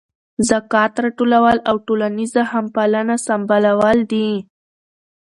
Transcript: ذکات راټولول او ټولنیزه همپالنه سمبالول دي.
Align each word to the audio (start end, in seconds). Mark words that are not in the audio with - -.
ذکات 0.49 0.91
راټولول 1.03 1.57
او 1.69 1.75
ټولنیزه 1.85 2.41
همپالنه 2.53 3.15
سمبالول 3.27 3.97
دي. 4.11 4.29